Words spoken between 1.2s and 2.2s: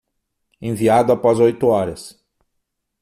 oito horas